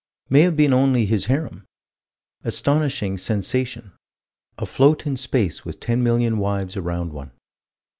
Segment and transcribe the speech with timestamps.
[0.31, 1.67] May have been only his harem.
[2.43, 3.91] Astonishing sensation:
[4.57, 7.29] afloat in space with ten million wives around one.